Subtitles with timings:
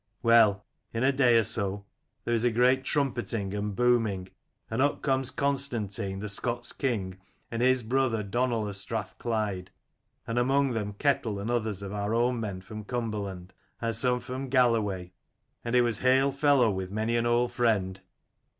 [0.23, 1.85] "Well, in a day or so
[2.23, 4.29] there is a great trumpetting and booming,
[4.67, 7.19] and up comes Con stantine the Scots' king,
[7.51, 9.69] and his brother Donal of Strathclyde,
[10.25, 14.49] and among them Ketel and others of our own men from Cumberland, and some from
[14.49, 15.11] Galloway:
[15.63, 18.01] and it was hail fellow with many an old friend.